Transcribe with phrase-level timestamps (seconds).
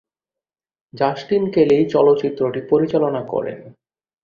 [0.93, 3.59] Justin Kelly এই চলচ্চিত্রটি পরিচালনা করেন।